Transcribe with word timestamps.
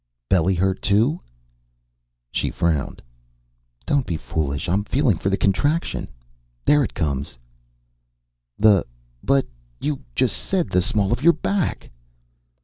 "Belly 0.29 0.55
hurt, 0.55 0.81
too?" 0.81 1.21
She 2.31 2.49
frowned. 2.49 3.03
"Don't 3.85 4.07
be 4.07 4.17
foolish. 4.17 4.67
I'm 4.67 4.83
feeling 4.83 5.19
for 5.19 5.29
the 5.29 5.37
contraction. 5.37 6.07
There 6.65 6.83
it 6.83 6.95
comes." 6.95 7.37
"The 8.57 8.87
but 9.21 9.45
you 9.79 9.99
just 10.15 10.37
said 10.37 10.71
the 10.71 10.81
small 10.81 11.13
of 11.13 11.21
your 11.21 11.33
back." 11.33 11.91